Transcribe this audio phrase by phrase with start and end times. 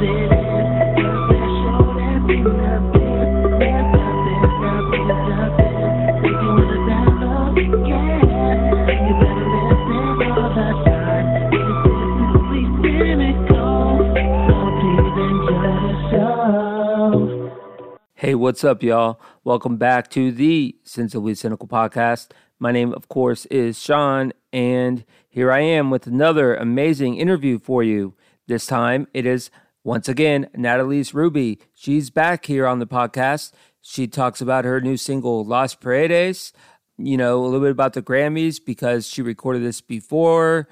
[0.00, 0.06] Hey,
[18.34, 19.20] what's up, y'all?
[19.44, 22.30] Welcome back to the Sensibly Cynical podcast.
[22.58, 27.82] My name, of course, is Sean, and here I am with another amazing interview for
[27.82, 28.14] you.
[28.46, 29.50] This time it is
[29.84, 31.58] once again Natalise Ruby.
[31.74, 33.52] She's back here on the podcast.
[33.80, 36.52] She talks about her new single, Las Paredes,
[36.98, 40.68] you know, a little bit about the Grammys because she recorded this before.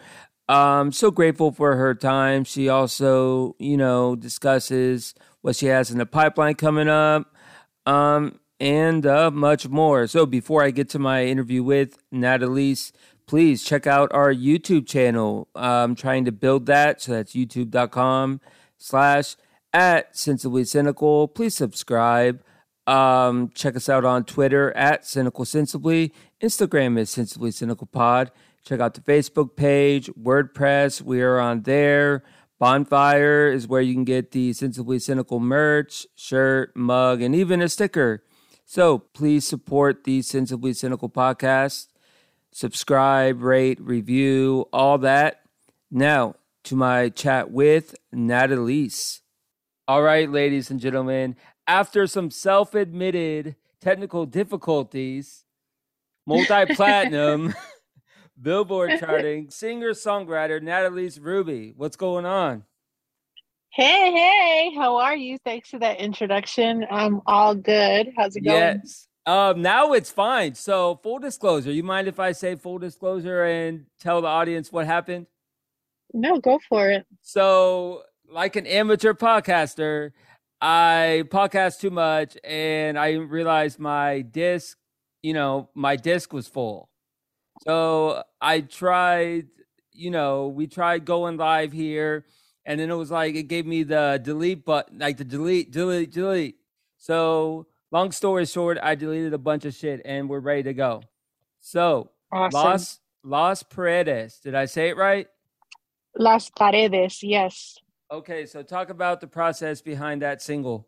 [0.49, 2.45] Um, so grateful for her time.
[2.45, 7.35] She also, you know, discusses what she has in the pipeline coming up
[7.87, 10.07] um, and uh, much more.
[10.07, 12.93] So before I get to my interview with Natalise,
[13.27, 15.49] please check out our YouTube channel.
[15.55, 18.41] I'm trying to build that, so that's youtube.com
[18.79, 19.37] slash
[19.73, 21.29] at Sensibly Cynical.
[21.29, 22.43] Please subscribe.
[22.87, 26.13] Um, check us out on Twitter at Cynical Sensibly.
[26.41, 28.31] Instagram is Sensibly Cynical Pod.
[28.65, 31.03] Check out the Facebook page, WordPress.
[31.03, 32.23] We are on there.
[32.59, 37.69] Bonfire is where you can get the Sensibly Cynical merch, shirt, mug, and even a
[37.69, 38.25] sticker.
[38.65, 41.89] So please support the Sensibly Cynical podcast.
[42.51, 45.43] Subscribe, rate, review, all that.
[45.91, 46.35] Now
[46.69, 49.21] to my chat with Natalise.
[49.87, 51.35] All right, ladies and gentlemen,
[51.67, 55.45] after some self admitted technical difficulties,
[56.27, 57.55] multi platinum.
[58.41, 61.73] Billboard charting singer songwriter Natalise Ruby.
[61.77, 62.63] What's going on?
[63.71, 65.39] Hey, hey, how are you?
[65.45, 66.87] Thanks for that introduction.
[66.89, 68.13] I'm all good.
[68.17, 68.81] How's it going?
[68.85, 69.09] Yes.
[69.27, 70.55] Um, now it's fine.
[70.55, 74.87] So, full disclosure, you mind if I say full disclosure and tell the audience what
[74.87, 75.27] happened?
[76.13, 77.07] No, go for it.
[77.23, 80.13] So, like an amateur podcaster,
[80.61, 84.77] I podcast too much and I realized my disc,
[85.23, 86.89] you know, my disc was full.
[87.65, 89.47] So I tried,
[89.93, 92.25] you know, we tried going live here,
[92.65, 96.13] and then it was like it gave me the delete button, like the delete, delete,
[96.13, 96.57] delete.
[96.99, 101.03] So long story short, I deleted a bunch of shit, and we're ready to go.
[101.61, 102.99] So awesome.
[103.25, 105.27] Las Paredes, did I say it right?
[106.19, 107.79] Las Paredes, yes.
[108.11, 110.87] Okay, so talk about the process behind that single.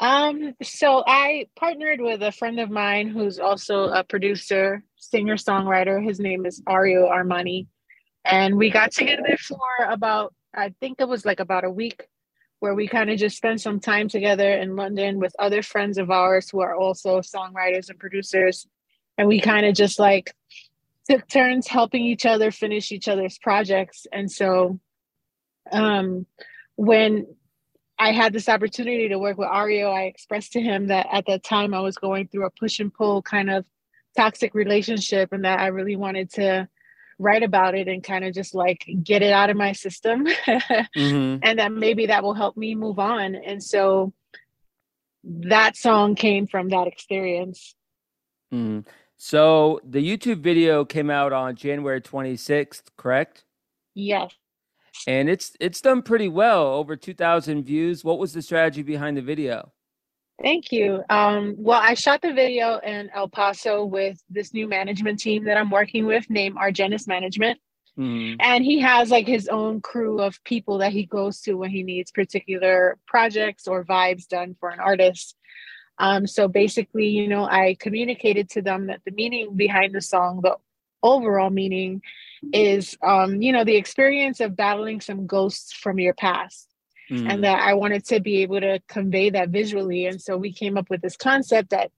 [0.00, 6.04] Um, so I partnered with a friend of mine who's also a producer, singer songwriter.
[6.04, 7.66] His name is Ario Armani.
[8.24, 12.06] And we got together for about, I think it was like about a week,
[12.60, 16.10] where we kind of just spent some time together in London with other friends of
[16.10, 18.66] ours who are also songwriters and producers.
[19.18, 20.34] And we kind of just like
[21.08, 24.06] took turns helping each other finish each other's projects.
[24.12, 24.78] And so
[25.72, 26.26] um
[26.76, 27.26] when
[27.98, 29.92] I had this opportunity to work with Ario.
[29.92, 32.92] I expressed to him that at that time I was going through a push and
[32.92, 33.64] pull kind of
[34.16, 36.68] toxic relationship and that I really wanted to
[37.18, 41.38] write about it and kind of just like get it out of my system mm-hmm.
[41.42, 43.36] and that maybe that will help me move on.
[43.36, 44.12] And so
[45.22, 47.74] that song came from that experience.
[48.52, 48.84] Mm.
[49.16, 53.44] So the YouTube video came out on January 26th, correct?
[53.94, 54.32] Yes.
[55.06, 58.04] And it's it's done pretty well over 2000 views.
[58.04, 59.72] What was the strategy behind the video?
[60.42, 61.02] Thank you.
[61.10, 65.56] Um, well i shot the video in el paso with this new management team that
[65.56, 67.58] i'm working with named argenis management.
[67.96, 68.40] Mm-hmm.
[68.40, 71.84] and he has like his own crew of people that he goes to when he
[71.84, 75.36] needs particular projects or vibes done for an artist
[75.98, 80.40] um, so basically you know i communicated to them that the meaning behind the song
[80.42, 80.56] the
[81.02, 82.00] overall meaning
[82.52, 86.68] is um, you know the experience of battling some ghosts from your past
[87.10, 87.30] mm.
[87.30, 90.76] and that i wanted to be able to convey that visually and so we came
[90.76, 91.90] up with this concept that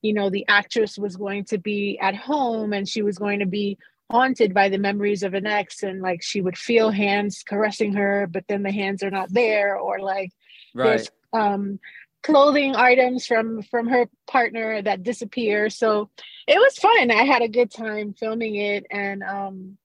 [0.00, 3.46] you know the actress was going to be at home and she was going to
[3.46, 3.78] be
[4.10, 8.28] haunted by the memories of an ex and like she would feel hands caressing her
[8.30, 10.30] but then the hands are not there or like
[10.74, 10.84] right.
[10.84, 11.78] there's um
[12.22, 15.70] clothing items from from her partner that disappear.
[15.70, 16.10] So
[16.46, 17.10] it was fun.
[17.10, 18.86] I had a good time filming it.
[18.90, 19.78] And um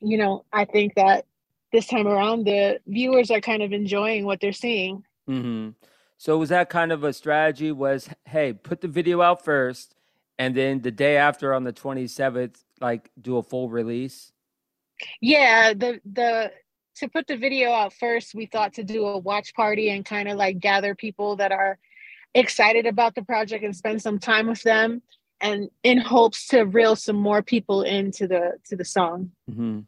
[0.00, 1.24] you know i think that
[1.72, 5.02] this time around the viewers are kind of enjoying what they're seeing.
[5.28, 5.70] Mm-hmm.
[6.16, 9.96] so was that kind of a strategy was hey put the video out first
[10.38, 14.32] and then the day after on the 27th like do a full release?
[15.20, 16.52] Yeah the the
[16.96, 20.28] to put the video out first, we thought to do a watch party and kind
[20.28, 21.78] of like gather people that are
[22.34, 25.02] excited about the project and spend some time with them
[25.40, 29.80] and in hopes to reel some more people into the to the song mm-hmm.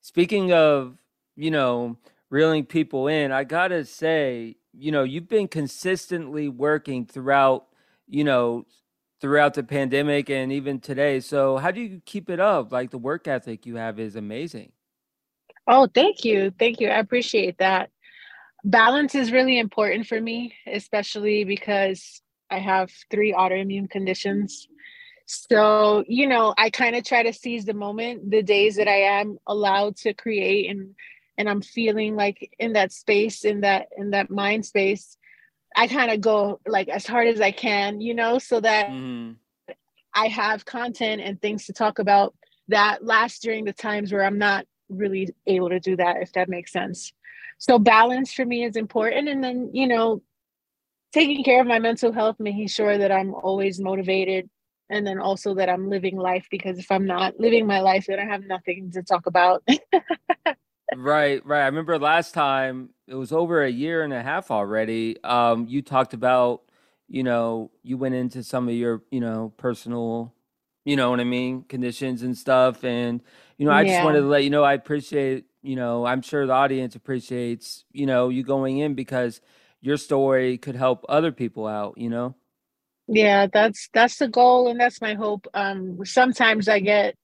[0.00, 0.96] speaking of
[1.36, 1.96] you know
[2.32, 3.30] reeling people in.
[3.30, 7.66] I gotta say, you know, you've been consistently working throughout,
[8.08, 8.64] you know,
[9.20, 11.20] throughout the pandemic and even today.
[11.20, 12.72] So how do you keep it up?
[12.72, 14.72] Like the work ethic you have is amazing.
[15.66, 16.52] Oh, thank you.
[16.58, 16.88] Thank you.
[16.88, 17.90] I appreciate that.
[18.64, 24.68] Balance is really important for me, especially because I have three autoimmune conditions.
[25.26, 29.20] So, you know, I kind of try to seize the moment, the days that I
[29.20, 30.94] am allowed to create and
[31.38, 35.16] and I'm feeling like in that space, in that in that mind space,
[35.74, 39.36] I kind of go like as hard as I can, you know, so that mm.
[40.14, 42.34] I have content and things to talk about
[42.68, 44.66] that last during the times where I'm not
[44.96, 47.12] really able to do that, if that makes sense.
[47.58, 49.28] So balance for me is important.
[49.28, 50.22] And then, you know,
[51.12, 54.48] taking care of my mental health, making sure that I'm always motivated
[54.90, 58.18] and then also that I'm living life because if I'm not living my life, then
[58.18, 59.62] I have nothing to talk about.
[60.96, 61.62] right, right.
[61.62, 65.22] I remember last time it was over a year and a half already.
[65.24, 66.62] Um, you talked about,
[67.08, 70.34] you know, you went into some of your, you know, personal,
[70.84, 72.84] you know what I mean, conditions and stuff.
[72.84, 73.22] And,
[73.56, 73.94] you know, I yeah.
[73.94, 77.84] just wanted to let you know I appreciate, you know, I'm sure the audience appreciates,
[77.92, 79.40] you know, you going in because
[79.80, 82.34] your story could help other people out, you know?
[83.08, 85.46] Yeah, that's that's the goal and that's my hope.
[85.54, 87.16] Um sometimes I get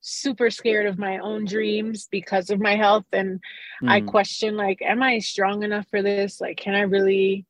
[0.00, 3.40] super scared of my own dreams because of my health and
[3.82, 3.90] mm.
[3.90, 6.40] I question like am I strong enough for this?
[6.40, 7.46] Like can I really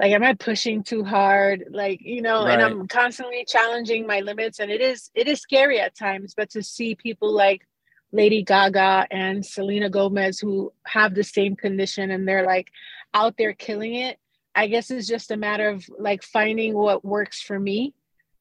[0.00, 1.64] like am I pushing too hard?
[1.70, 2.54] Like, you know, right.
[2.54, 6.50] and I'm constantly challenging my limits and it is it is scary at times, but
[6.50, 7.66] to see people like
[8.12, 12.68] Lady Gaga and Selena Gomez who have the same condition and they're like
[13.12, 14.18] out there killing it.
[14.54, 17.94] I guess it's just a matter of like finding what works for me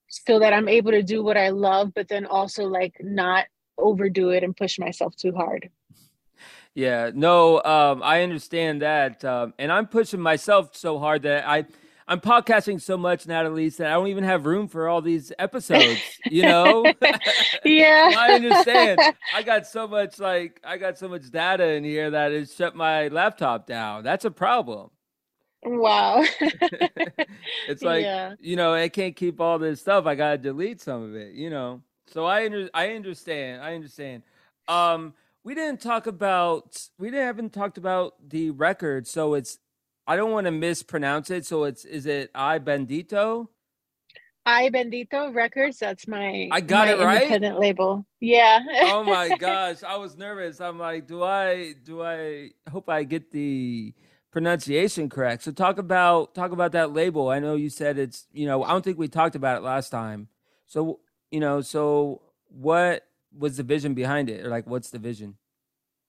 [0.08, 3.46] so that I'm able to do what I love, but then also like not
[3.78, 5.70] overdo it and push myself too hard.
[6.78, 9.26] Yeah, no, um, I understand that.
[9.26, 11.66] Um, and I'm pushing myself so hard that I
[12.08, 16.00] I'm podcasting so much, Natalie, that I don't even have room for all these episodes.
[16.30, 16.86] You know?
[17.66, 18.12] yeah.
[18.16, 19.00] I understand.
[19.34, 22.76] I got so much like I got so much data in here that it shut
[22.76, 24.04] my laptop down.
[24.04, 24.92] That's a problem.
[25.64, 26.24] Wow.
[27.68, 28.36] it's like yeah.
[28.40, 30.06] you know, I can't keep all this stuff.
[30.06, 31.34] I gotta delete some of it.
[31.34, 31.82] You know.
[32.06, 33.64] So I under, I understand.
[33.64, 34.22] I understand.
[34.68, 35.16] Um,
[35.48, 39.08] we didn't talk about we didn't haven't talked about the record.
[39.08, 39.60] So it's
[40.06, 41.46] I don't want to mispronounce it.
[41.46, 43.48] So it's is it Ay Bendito?
[44.46, 45.80] Ay Bendito Records.
[45.80, 47.22] That's my I got my it right.
[47.22, 48.06] Independent label.
[48.20, 48.60] Yeah.
[48.92, 50.60] oh my gosh, I was nervous.
[50.60, 53.94] I'm like, do I do I hope I get the
[54.32, 55.44] pronunciation correct?
[55.44, 57.30] So talk about talk about that label.
[57.30, 59.92] I know you said it's you know I don't think we talked about it last
[59.92, 60.28] time.
[60.66, 61.00] So
[61.32, 63.07] you know so what
[63.38, 65.38] was the vision behind it or like what's the vision?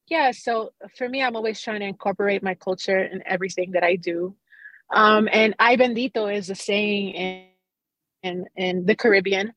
[0.09, 3.97] Yeah, so for me, I'm always trying to incorporate my culture in everything that I
[3.97, 4.35] do.
[4.91, 7.45] Um, and ay bendito is a saying in,
[8.23, 9.53] in, in the Caribbean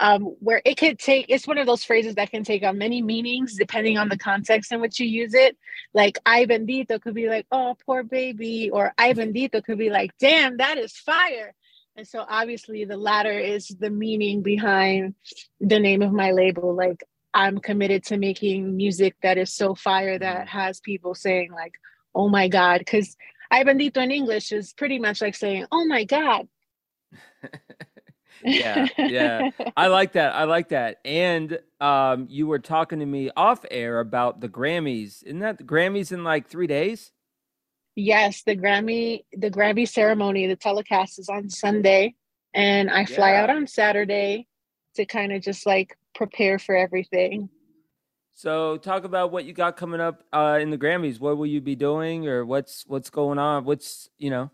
[0.00, 3.02] um, where it could take, it's one of those phrases that can take on many
[3.02, 5.56] meanings depending on the context in which you use it.
[5.94, 10.12] Like ay bendito could be like, oh, poor baby, or ay bendito could be like,
[10.18, 11.54] damn, that is fire.
[11.94, 15.14] And so obviously the latter is the meaning behind
[15.60, 16.74] the name of my label.
[16.74, 20.58] Like I'm committed to making music that is so fire that mm-hmm.
[20.58, 21.74] has people saying like,
[22.14, 23.16] "Oh my god," because
[23.50, 26.48] "Ay bendito" in English is pretty much like saying, "Oh my god."
[28.44, 30.34] yeah, yeah, I like that.
[30.34, 31.00] I like that.
[31.04, 35.22] And um, you were talking to me off air about the Grammys.
[35.24, 37.12] Isn't that the Grammys in like three days?
[37.94, 42.14] Yes, the Grammy the Grammy ceremony, the telecast is on Sunday,
[42.54, 43.42] and I fly yeah.
[43.42, 44.48] out on Saturday
[44.96, 47.48] to kind of just like prepare for everything.
[48.34, 51.20] So, talk about what you got coming up uh, in the Grammys.
[51.20, 53.64] What will you be doing, or what's what's going on?
[53.64, 54.50] What's you know?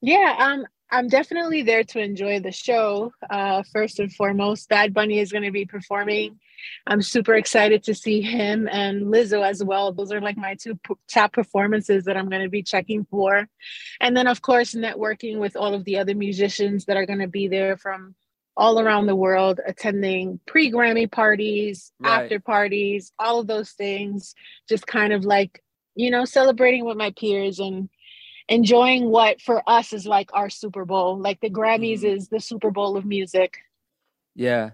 [0.00, 3.12] Yeah, um, I'm definitely there to enjoy the show.
[3.28, 6.40] Uh, first and foremost, Bad Bunny is going to be performing.
[6.86, 9.92] I'm super excited to see him and Lizzo as well.
[9.92, 13.46] Those are like my two p- top performances that I'm going to be checking for.
[14.00, 17.28] And then, of course, networking with all of the other musicians that are going to
[17.28, 18.14] be there from
[18.56, 22.24] all around the world attending pre Grammy parties, right.
[22.24, 24.34] after parties, all of those things,
[24.68, 25.62] just kind of like,
[25.94, 27.88] you know, celebrating with my peers and
[28.48, 31.18] enjoying what for us is like our Super Bowl.
[31.18, 32.16] Like the Grammys mm-hmm.
[32.16, 33.58] is the Super Bowl of music.
[34.34, 34.70] Yeah.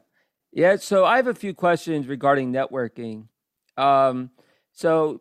[0.52, 0.76] Yeah.
[0.76, 3.28] So I have a few questions regarding networking.
[3.76, 4.30] Um,
[4.72, 5.20] so,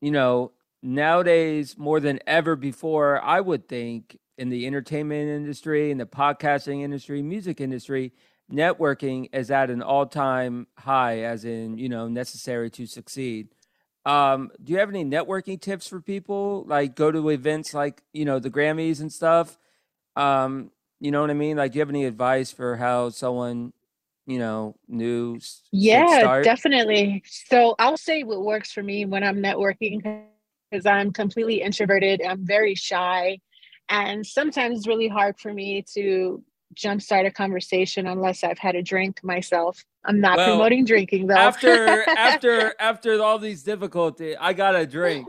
[0.00, 0.52] you know,
[0.82, 6.82] nowadays more than ever before, I would think in the entertainment industry, in the podcasting
[6.82, 8.12] industry, music industry,
[8.52, 13.48] networking is at an all-time high, as in you know necessary to succeed.
[14.06, 16.64] Um, do you have any networking tips for people?
[16.68, 19.58] Like go to events like, you know, the Grammys and stuff.
[20.14, 21.56] Um, you know what I mean?
[21.56, 23.72] Like, do you have any advice for how someone,
[24.24, 25.40] you know, new?
[25.72, 27.24] Yeah, definitely.
[27.48, 30.24] So I'll say what works for me when I'm networking
[30.70, 32.22] because I'm completely introverted.
[32.22, 33.40] I'm very shy.
[33.88, 36.42] And sometimes it's really hard for me to
[36.74, 39.84] jumpstart a conversation unless I've had a drink myself.
[40.04, 41.36] I'm not well, promoting drinking though.
[41.36, 45.26] after after after all these difficulties, I got a drink.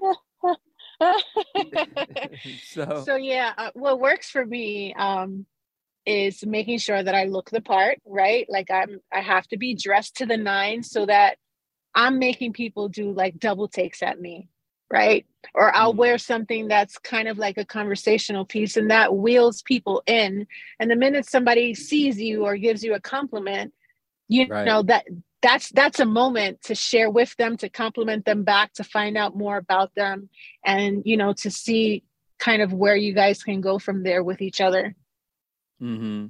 [2.63, 5.45] so so yeah, uh, what works for me um,
[6.05, 8.45] is making sure that I look the part, right?
[8.49, 11.37] Like I'm I have to be dressed to the nine so that
[11.93, 14.49] I'm making people do like double takes at me
[14.91, 15.25] right?
[15.53, 15.97] Or I'll mm.
[15.97, 20.47] wear something that's kind of like a conversational piece and that wheels people in.
[20.79, 23.73] And the minute somebody sees you or gives you a compliment,
[24.27, 24.65] you right.
[24.65, 25.05] know that
[25.41, 29.35] that's that's a moment to share with them, to compliment them back, to find out
[29.35, 30.29] more about them,
[30.65, 32.03] and you know, to see
[32.39, 34.95] kind of where you guys can go from there with each other.
[35.81, 36.27] Mm-hmm.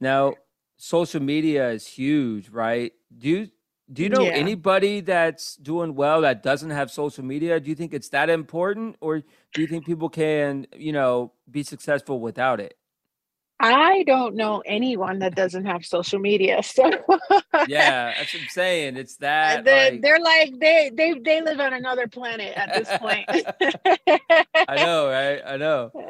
[0.00, 0.34] Now,
[0.76, 2.92] social media is huge, right?
[3.16, 3.48] Do you
[3.92, 4.30] do you know yeah.
[4.30, 7.58] anybody that's doing well that doesn't have social media?
[7.58, 11.62] Do you think it's that important, or do you think people can, you know, be
[11.62, 12.76] successful without it?
[13.62, 16.62] I don't know anyone that doesn't have social media.
[16.62, 16.84] So
[17.68, 18.96] yeah, that's what I'm saying.
[18.96, 22.98] It's that they're like, they're like they they they live on another planet at this
[22.98, 23.26] point.
[24.68, 25.42] I know, right?
[25.44, 25.90] I know.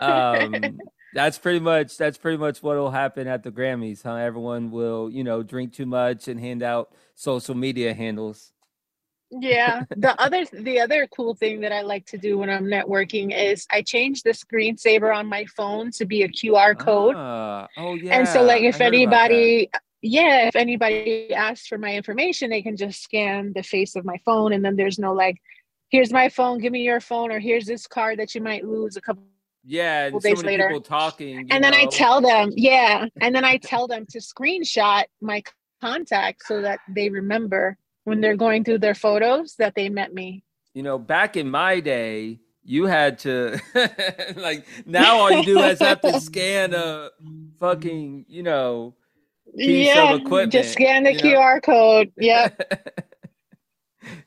[0.00, 0.78] Um,
[1.16, 4.16] that's pretty much that's pretty much what will happen at the Grammys, huh?
[4.16, 8.52] Everyone will, you know, drink too much and hand out social media handles.
[9.30, 9.84] Yeah.
[9.96, 13.66] The other the other cool thing that I like to do when I'm networking is
[13.72, 17.14] I change the screensaver on my phone to be a QR code.
[17.16, 18.18] Ah, oh yeah.
[18.18, 19.70] And so like if anybody
[20.02, 24.18] yeah, if anybody asks for my information, they can just scan the face of my
[24.26, 25.40] phone and then there's no like
[25.88, 28.98] here's my phone, give me your phone or here's this card that you might lose
[28.98, 29.22] a couple
[29.66, 30.68] yeah, and so later.
[30.68, 31.48] people talking.
[31.50, 31.78] And then know.
[31.78, 35.42] I tell them, yeah, and then I tell them to screenshot my
[35.80, 40.44] contact so that they remember when they're going through their photos that they met me.
[40.74, 43.60] You know, back in my day, you had to
[44.36, 47.10] like now all you do is have to scan a
[47.58, 48.94] fucking, you know,
[49.56, 50.52] piece yeah, of equipment.
[50.52, 51.60] Just scan the QR know?
[51.60, 52.12] code.
[52.18, 52.50] Yeah.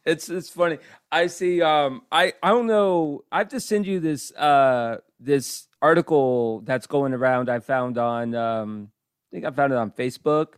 [0.06, 0.80] it's it's funny.
[1.10, 3.24] I see um I I don't know.
[3.32, 8.36] I have to send you this uh this article that's going around I found on
[8.36, 8.92] um
[9.32, 10.54] I think I found it on Facebook.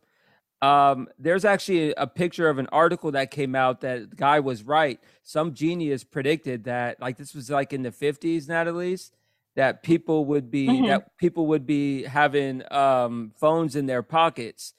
[0.62, 4.64] Um, there's actually a picture of an article that came out that the guy was
[4.64, 5.00] right.
[5.24, 9.12] Some genius predicted that like this was like in the 50s, Natalise,
[9.56, 10.86] that people would be mm-hmm.
[10.86, 14.74] that people would be having um phones in their pockets.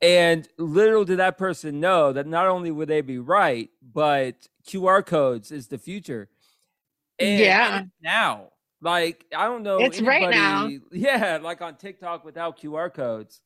[0.00, 5.04] And little did that person know that not only would they be right, but QR
[5.04, 6.28] codes is the future.
[7.18, 7.82] And yeah.
[8.00, 9.78] Now like I don't know.
[9.78, 10.68] It's anybody, right now.
[10.92, 13.40] Yeah, like on TikTok without QR codes.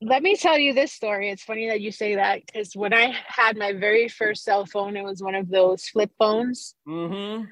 [0.00, 1.30] Let me tell you this story.
[1.30, 4.96] It's funny that you say that because when I had my very first cell phone,
[4.96, 6.74] it was one of those flip phones.
[6.88, 7.44] Mm-hmm.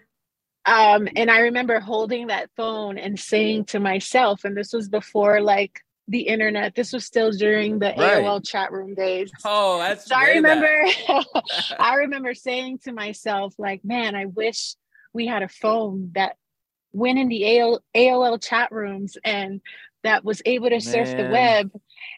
[0.67, 5.41] Um, and I remember holding that phone and saying to myself, and this was before
[5.41, 6.75] like the internet.
[6.75, 8.23] This was still during the right.
[8.23, 9.31] AOL chat room days.
[9.45, 10.85] Oh, that's so I remember
[11.79, 14.75] I remember saying to myself, like, man, I wish
[15.13, 16.37] we had a phone that
[16.93, 19.61] went in the AOL, AOL chat rooms and
[20.03, 21.71] that was able to surf the web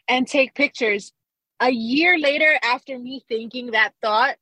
[0.07, 1.11] and take pictures.
[1.59, 4.35] A year later, after me thinking that thought,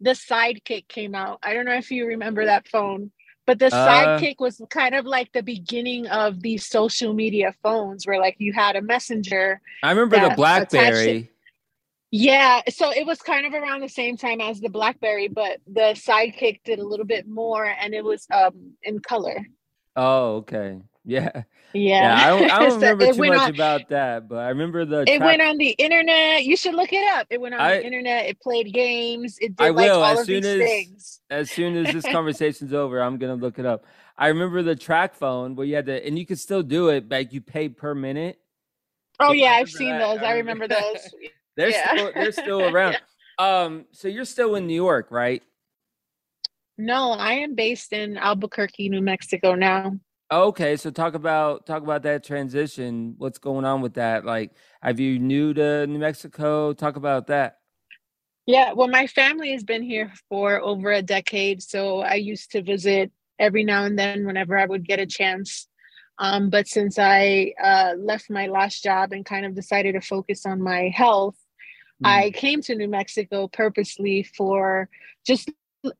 [0.00, 1.38] the sidekick came out.
[1.42, 3.12] I don't know if you remember that phone,
[3.46, 8.06] but the uh, sidekick was kind of like the beginning of these social media phones
[8.06, 9.60] where like you had a messenger.
[9.82, 11.30] I remember the Blackberry.
[12.12, 15.94] Yeah, so it was kind of around the same time as the BlackBerry, but the
[15.94, 19.46] Sidekick did a little bit more, and it was um in color.
[19.96, 20.80] Oh, okay.
[21.02, 21.30] Yeah.
[21.34, 21.42] Yeah.
[21.72, 25.04] yeah I don't, I don't remember too much on, about that, but I remember the.
[25.08, 26.44] It went on the internet.
[26.44, 27.26] You should look it up.
[27.30, 28.26] It went on I, the internet.
[28.26, 29.38] It played games.
[29.40, 31.20] It did I like will as soon as things.
[31.30, 33.02] as soon as this conversation's over.
[33.02, 33.86] I'm gonna look it up.
[34.18, 37.32] I remember the TracFone where you had to, and you could still do it, but
[37.32, 38.38] you pay per minute.
[39.18, 40.00] Oh yeah, I've seen that.
[40.00, 40.22] those.
[40.22, 41.14] I remember, those.
[41.56, 41.92] they're yeah.
[41.92, 42.98] still they're still around.
[43.38, 45.42] Um, so you're still in New York, right?
[46.80, 49.98] No, I am based in Albuquerque, New Mexico now.
[50.32, 53.16] Okay, so talk about talk about that transition.
[53.18, 54.24] What's going on with that?
[54.24, 56.72] Like, have you new to New Mexico?
[56.72, 57.58] Talk about that.
[58.46, 62.62] Yeah, well, my family has been here for over a decade, so I used to
[62.62, 65.68] visit every now and then whenever I would get a chance.
[66.18, 70.46] Um, but since I uh, left my last job and kind of decided to focus
[70.46, 71.36] on my health,
[72.02, 72.08] mm.
[72.08, 74.88] I came to New Mexico purposely for
[75.26, 75.50] just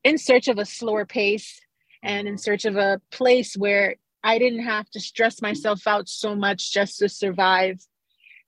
[0.05, 1.61] in search of a slower pace
[2.03, 6.35] and in search of a place where I didn't have to stress myself out so
[6.35, 7.81] much just to survive.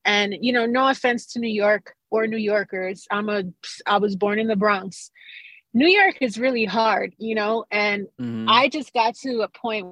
[0.04, 3.06] And you know, no offense to New York or New Yorkers.
[3.10, 3.44] I'm a
[3.86, 5.10] I was born in the Bronx.
[5.74, 8.46] New York is really hard, you know, and mm-hmm.
[8.48, 9.86] I just got to a point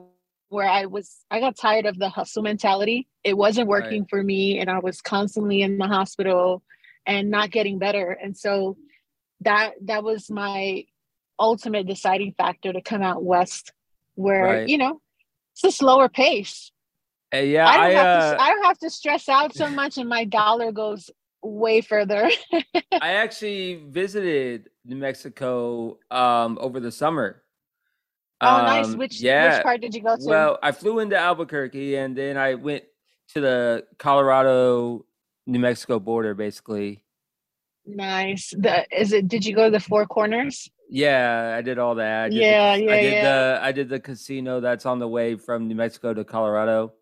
[0.51, 3.09] where I was I got tired of the hustle mentality.
[3.25, 4.11] It wasn't working right.
[4.11, 6.63] for me and I was constantly in the hospital
[7.07, 8.11] and not getting better.
[8.11, 8.77] And so
[9.41, 10.85] that that was my
[11.41, 13.73] ultimate deciding factor to come out west
[14.15, 14.69] where, right.
[14.69, 15.01] you know,
[15.55, 16.71] it's a slower pace.
[17.35, 19.69] Uh, yeah, I don't, I, have uh, to, I don't have to stress out so
[19.69, 21.11] much and my dollar goes
[21.43, 22.31] way further.
[23.01, 27.43] I actually visited New Mexico um, over the summer
[28.41, 28.95] Oh, um, nice.
[28.95, 29.57] Which yeah.
[29.57, 30.25] which part did you go to?
[30.25, 32.85] Well, I flew into Albuquerque and then I went
[33.35, 35.05] to the Colorado
[35.47, 37.03] New Mexico border basically.
[37.85, 38.55] Nice.
[38.57, 40.71] The is it did you go to the Four Corners?
[40.91, 42.31] Yeah, I did all that.
[42.31, 43.23] Did yeah, the, yeah, I did yeah.
[43.23, 46.93] the I did the casino that's on the way from New Mexico to Colorado.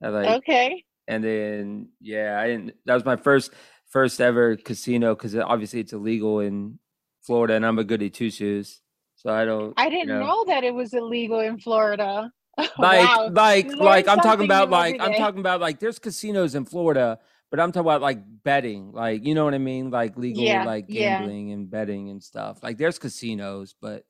[0.00, 0.84] Like, okay.
[1.08, 3.52] And then yeah, I didn't that was my first
[3.88, 6.78] first ever casino because obviously it's illegal in
[7.22, 8.80] Florida and I'm a goody two shoes.
[9.16, 9.74] So I don't.
[9.76, 10.26] I didn't you know.
[10.26, 10.44] know.
[10.46, 12.30] that it was illegal in Florida.
[12.78, 13.28] Like, wow.
[13.32, 17.18] like, like I'm talking about, like I'm talking about, like there's casinos in Florida,
[17.50, 20.64] but I'm talking about like betting, like you know what I mean, like legal, yeah,
[20.64, 21.54] like gambling yeah.
[21.54, 22.62] and betting and stuff.
[22.62, 24.04] Like there's casinos, but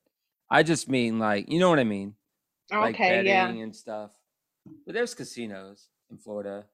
[0.49, 2.15] I just mean like you know what I mean,
[2.71, 3.63] like okay, betting yeah.
[3.63, 4.11] and stuff.
[4.85, 6.65] But there's casinos in Florida,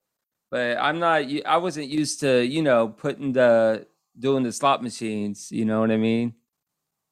[0.49, 1.23] but I'm not.
[1.45, 3.85] I wasn't used to you know putting the
[4.17, 5.51] doing the slot machines.
[5.51, 6.33] You know what I mean?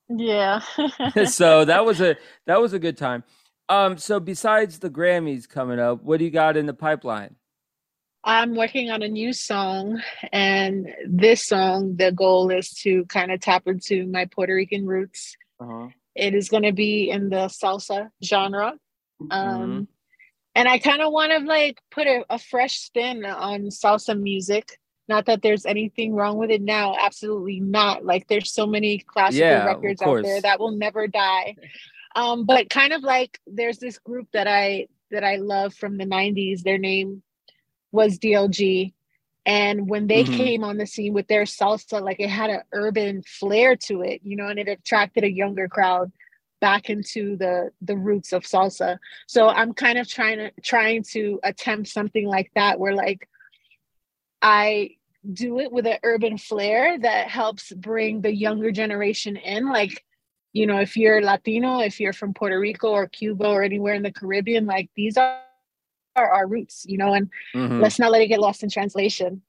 [0.10, 0.62] Yeah.
[1.26, 2.18] so that was a
[2.48, 3.24] that was a good time.
[3.70, 7.36] Um, so besides the Grammys coming up, what do you got in the pipeline?
[8.24, 10.02] I'm working on a new song,
[10.32, 15.36] and this song, the goal is to kind of tap into my Puerto Rican roots.
[15.60, 15.88] Uh-huh.
[16.16, 18.74] It is going to be in the salsa genre.
[19.32, 19.84] Um, mm-hmm.
[20.54, 24.78] And I kind of want to like put a, a fresh spin on salsa music.
[25.08, 26.96] Not that there's anything wrong with it now.
[27.00, 28.06] Absolutely not.
[28.06, 31.56] Like there's so many classical yeah, records out there that will never die.
[32.16, 36.06] Um, but kind of like there's this group that I that I love from the
[36.06, 36.62] 90s.
[36.62, 37.24] Their name
[37.92, 38.94] was DLG.
[39.46, 40.38] And when they mm-hmm.
[40.38, 44.22] came on the scene with their salsa, like it had an urban flair to it,
[44.24, 46.12] you know, and it attracted a younger crowd
[46.60, 49.00] back into the the roots of salsa.
[49.28, 53.28] So I'm kind of trying to trying to attempt something like that where like
[54.42, 54.92] I
[55.34, 59.70] do it with an urban flair that helps bring the younger generation in.
[59.70, 60.04] Like,
[60.54, 64.04] you know, if you're Latino, if you're from Puerto Rico or Cuba or anywhere in
[64.04, 65.40] the Caribbean, like these are,
[66.16, 67.80] are our roots, you know, and mm-hmm.
[67.80, 69.42] let's not let it get lost in translation.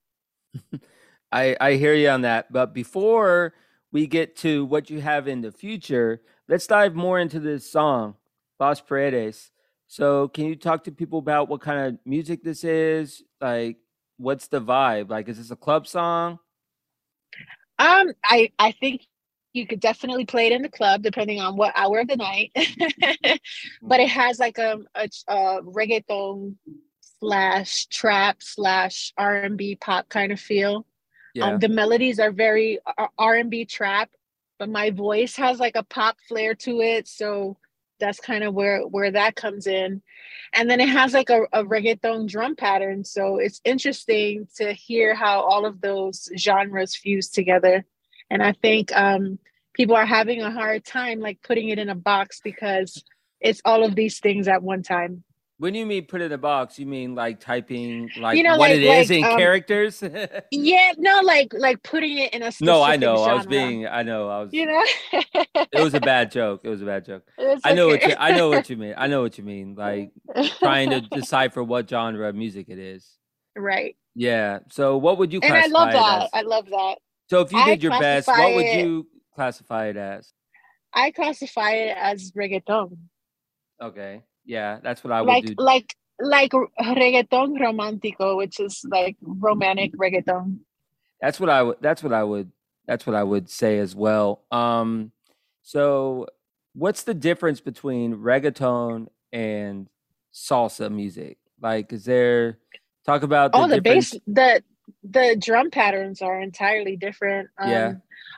[1.32, 2.52] I, I hear you on that.
[2.52, 3.54] But before
[3.90, 8.16] we get to what you have in the future, let's dive more into this song,
[8.60, 9.50] Las Paredes.
[9.86, 13.22] So, can you talk to people about what kind of music this is?
[13.40, 13.76] Like,
[14.16, 15.10] what's the vibe?
[15.10, 16.38] Like, is this a club song?
[17.78, 19.02] Um, I I think
[19.52, 22.52] you could definitely play it in the club depending on what hour of the night.
[23.82, 26.56] but it has like a, a, a reggaeton
[27.20, 30.86] slash trap slash R and B pop kind of feel.
[31.34, 31.46] Yeah.
[31.46, 32.78] Um, the melodies are very
[33.18, 34.10] R and B trap,
[34.58, 37.08] but my voice has like a pop flair to it.
[37.08, 37.56] So
[38.02, 40.02] that's kind of where where that comes in
[40.52, 45.14] and then it has like a, a reggaeton drum pattern so it's interesting to hear
[45.14, 47.86] how all of those genres fuse together
[48.32, 49.38] and i think um,
[49.74, 53.04] people are having a hard time like putting it in a box because
[53.40, 55.22] it's all of these things at one time
[55.62, 58.56] when you mean put it in a box, you mean like typing like you know,
[58.56, 60.02] what like, it is like, in um, characters?
[60.50, 63.18] yeah, no, like like putting it in a No, I know.
[63.18, 63.32] Genre.
[63.32, 64.28] I was being I know.
[64.28, 66.62] I was You know It was a bad joke.
[66.64, 67.22] It was a bad joke.
[67.62, 68.94] I know what you I know what you mean.
[68.96, 69.76] I know what you mean.
[69.76, 70.10] Like
[70.58, 73.08] trying to decipher what genre of music it is.
[73.56, 73.96] Right.
[74.16, 74.60] Yeah.
[74.72, 76.30] So what would you And I love that.
[76.32, 76.96] I love that.
[77.28, 80.32] So if you I did your best, what would you classify it as?
[80.92, 82.96] I classify it as reggaeton.
[83.80, 84.22] Okay.
[84.44, 85.54] Yeah, that's what I would like, do.
[85.56, 90.58] Like like reggaeton romantico, which is like romantic reggaeton.
[91.20, 91.76] That's what I would.
[91.80, 92.50] That's what I would.
[92.86, 94.42] That's what I would say as well.
[94.50, 95.12] Um,
[95.62, 96.26] so
[96.74, 99.88] what's the difference between reggaeton and
[100.34, 101.38] salsa music?
[101.60, 102.58] Like, is there
[103.06, 104.62] talk about the oh the bass the
[105.02, 107.48] the drum patterns are entirely different.
[107.58, 107.92] Um, yeah.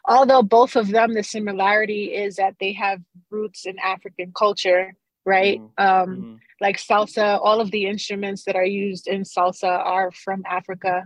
[0.06, 5.60] Although both of them, the similarity is that they have roots in African culture right?
[5.60, 5.84] Mm-hmm.
[5.86, 6.34] Um, mm-hmm.
[6.60, 11.04] Like salsa, all of the instruments that are used in salsa are from Africa.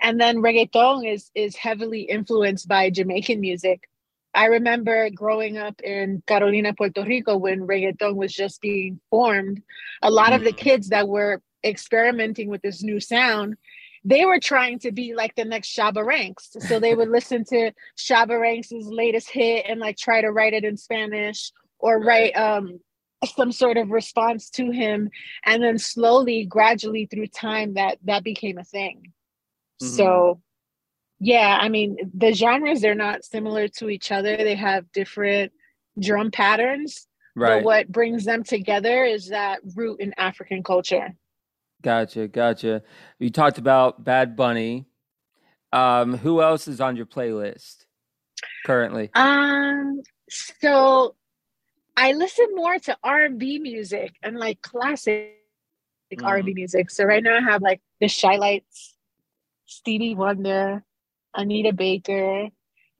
[0.00, 3.88] And then reggaeton is is heavily influenced by Jamaican music.
[4.34, 9.62] I remember growing up in Carolina, Puerto Rico, when reggaeton was just being formed.
[10.02, 10.34] A lot mm-hmm.
[10.34, 10.58] of the mm-hmm.
[10.58, 13.56] kids that were experimenting with this new sound,
[14.04, 16.56] they were trying to be like the next Shabba Ranks.
[16.60, 20.64] So they would listen to Shabba Ranks' latest hit and like try to write it
[20.64, 22.80] in Spanish or write um,
[23.36, 25.10] some sort of response to him.
[25.44, 29.12] And then slowly, gradually through time, that that became a thing.
[29.80, 29.96] Mm-hmm.
[29.96, 30.40] So
[31.24, 34.36] yeah, I mean, the genres, they're not similar to each other.
[34.36, 35.52] They have different
[36.00, 37.06] drum patterns.
[37.36, 37.58] Right.
[37.58, 41.14] But what brings them together is that root in African culture.
[41.82, 42.82] Gotcha, gotcha.
[43.18, 44.86] You talked about Bad Bunny.
[45.72, 47.86] Um, who else is on your playlist
[48.64, 49.10] currently?
[49.14, 51.16] Um, so
[51.96, 55.38] I listen more to R and B music and like classic
[56.12, 56.24] mm.
[56.24, 56.90] R and B music.
[56.90, 58.96] So right now I have like the Chi-Lites,
[59.66, 60.84] Stevie Wonder,
[61.34, 62.48] Anita Baker.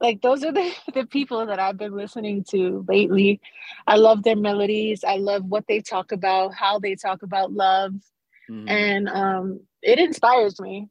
[0.01, 3.41] Like those are the, the people that I've been listening to lately.
[3.87, 5.05] I love their melodies.
[5.05, 7.93] I love what they talk about, how they talk about love.
[8.53, 8.69] Mm-hmm.
[8.69, 10.89] And um it inspires me.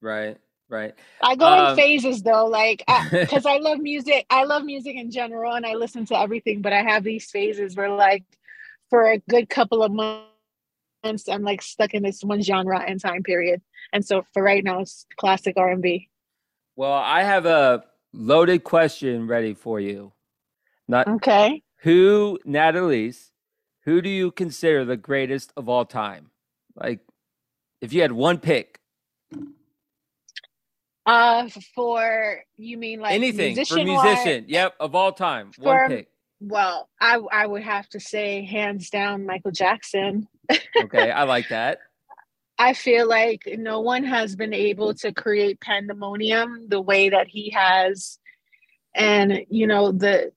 [0.00, 0.38] Right,
[0.68, 0.94] right.
[1.22, 4.26] I go um, in phases though, like because I, I love music.
[4.30, 7.76] I love music in general and I listen to everything, but I have these phases
[7.76, 8.24] where like
[8.90, 13.22] for a good couple of months I'm like stuck in this one genre and time
[13.22, 13.60] period.
[13.92, 16.08] And so for right now it's classic R&B.
[16.76, 20.12] Well, I have a loaded question ready for you.
[20.88, 21.62] Not okay.
[21.82, 23.30] Who, Natalise,
[23.84, 26.30] who do you consider the greatest of all time?
[26.76, 27.00] Like,
[27.80, 28.78] if you had one pick.
[31.06, 34.46] Uh, for you mean like anything musician for musician?
[34.48, 36.08] Yep, of all time, for, one pick.
[36.40, 40.26] Well, I I would have to say hands down Michael Jackson.
[40.82, 41.80] okay, I like that.
[42.58, 47.50] I feel like no one has been able to create pandemonium the way that he
[47.50, 48.18] has.
[48.94, 50.32] And, you know, the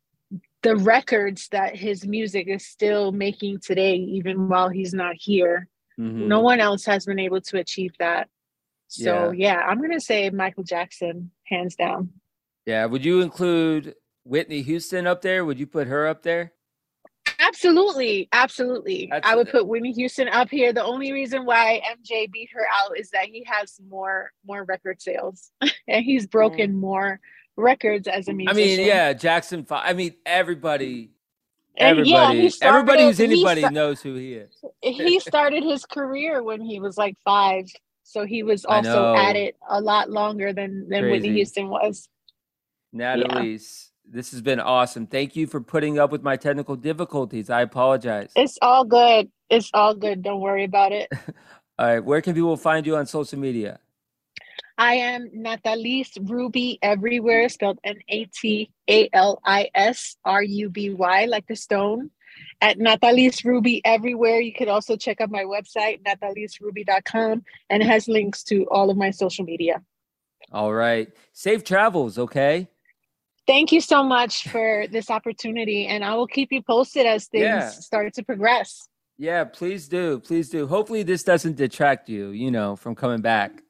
[0.64, 5.68] the records that his music is still making today, even while he's not here.
[6.00, 6.28] Mm-hmm.
[6.28, 8.30] No one else has been able to achieve that.
[8.88, 12.10] So yeah, yeah I'm gonna say Michael Jackson, hands down.
[12.66, 12.86] Yeah.
[12.86, 15.46] Would you include Whitney Houston up there?
[15.46, 16.54] Would you put her up there?
[17.40, 19.08] Absolutely, absolutely.
[19.12, 20.74] That's I would put Whitney Houston up here.
[20.74, 25.02] The only reason why MJ beat her out is that he has more more record
[25.02, 25.52] sales
[25.88, 26.80] and he's broken mm.
[26.80, 27.20] more
[27.56, 28.62] records as a musician.
[28.62, 29.66] I mean, yeah, Jackson.
[29.70, 31.12] I mean, everybody.
[31.78, 34.52] Everybody, yeah, started, everybody who's anybody sta- knows who he is.
[34.82, 37.66] he started his career when he was like five,
[38.04, 41.12] so he was also at it a lot longer than than Crazy.
[41.12, 42.10] Whitney Houston was.
[42.94, 43.90] Natalise.
[43.90, 45.06] Yeah this has been awesome.
[45.08, 47.50] Thank you for putting up with my technical difficulties.
[47.50, 48.32] I apologize.
[48.36, 49.30] It's all good.
[49.50, 50.22] It's all good.
[50.22, 51.10] Don't worry about it.
[51.80, 52.00] all right.
[52.00, 53.80] Where can people find you on social media?
[54.78, 60.70] I am Natalise Ruby everywhere, spelled N A T A L I S R U
[60.70, 62.12] B Y, like the stone.
[62.62, 64.40] At Natalise Ruby everywhere.
[64.40, 68.98] You can also check out my website, nataliseruby.com, and it has links to all of
[68.98, 69.82] my social media.
[70.52, 71.10] All right.
[71.34, 72.68] Safe travels, okay?
[73.48, 77.44] thank you so much for this opportunity and i will keep you posted as things
[77.44, 77.70] yeah.
[77.70, 82.76] start to progress yeah please do please do hopefully this doesn't detract you you know
[82.76, 83.64] from coming back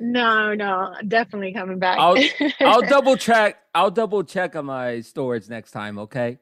[0.00, 1.98] no no definitely coming back.
[1.98, 2.16] I'll
[2.60, 6.38] i'll double check i'll double check on my storage next time okay?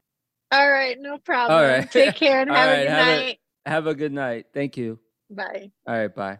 [0.52, 1.58] All right no problem.
[1.58, 1.90] All right.
[1.90, 3.38] Take care and have right, a good have night.
[3.66, 4.46] a, have a good night.
[4.52, 4.98] Thank you.
[5.30, 5.70] Bye.
[5.86, 6.38] All right bye